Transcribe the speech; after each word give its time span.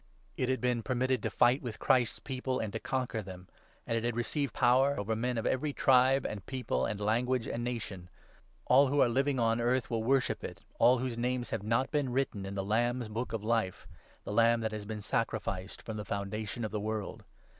It 0.35 0.49
had 0.49 0.59
been 0.61 0.81
permitted 0.81 1.21
to 1.21 1.29
fight 1.29 1.61
with 1.61 1.77
Christ's 1.77 2.17
People 2.17 2.59
and 2.59 2.73
to 2.73 2.77
7 2.79 2.83
conquer 2.83 3.21
them, 3.21 3.47
and 3.85 3.95
it 3.95 4.03
had 4.03 4.15
received 4.15 4.51
power 4.51 4.99
over 4.99 5.15
men 5.15 5.37
of 5.37 5.45
every 5.45 5.73
tribe, 5.73 6.25
and 6.25 6.43
people, 6.47 6.87
and 6.87 6.99
language, 6.99 7.45
and 7.45 7.63
nation. 7.63 8.09
All 8.65 8.87
who 8.87 8.99
are 8.99 9.05
8 9.07 9.09
living 9.09 9.39
on 9.39 9.61
earth 9.61 9.91
will 9.91 10.01
worship 10.03 10.43
it— 10.43 10.61
all 10.79 10.97
whose 10.97 11.19
names 11.19 11.51
have 11.51 11.61
not 11.61 11.91
been 11.91 12.11
written 12.11 12.47
in 12.47 12.55
the 12.55 12.65
Lamb's 12.65 13.09
Book 13.09 13.31
of 13.31 13.43
Life, 13.43 13.85
the 14.23 14.33
Lamb 14.33 14.61
that 14.61 14.71
has 14.71 14.85
been 14.85 15.01
sacrificed 15.01 15.83
from 15.83 15.97
the 15.97 16.03
foundation 16.03 16.65
of 16.65 16.71
the 16.71 16.79
world. 16.79 17.23